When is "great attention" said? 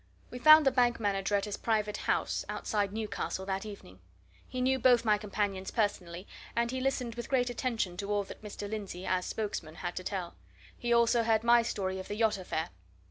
7.29-7.97